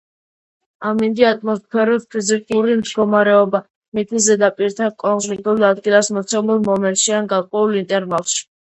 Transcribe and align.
ამინდი— 0.91 1.25
ატმოსფეროს 1.31 2.07
ფიზიკური 2.15 2.79
მდგომარეობა 2.81 3.63
მიწის 3.99 4.27
ზედაპირთან 4.31 4.99
კონკრეტულ 5.07 5.71
ადგილას 5.73 6.15
მოცემულ 6.19 6.69
მომენტში 6.71 7.21
ან 7.23 7.35
გარკვეულ 7.37 7.83
ინტერვალში 7.87 8.47